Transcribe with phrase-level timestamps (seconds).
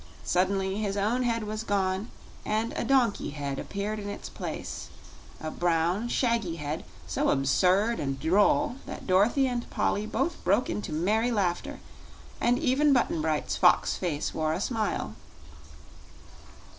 [0.23, 2.09] Suddenly his own head was gone
[2.43, 4.89] and a donkey head appeared in its place
[5.39, 10.91] a brown, shaggy head so absurd and droll that Dorothy and Polly both broke into
[10.91, 11.79] merry laughter,
[12.39, 15.13] and even Button Bright's fox face wore a smile.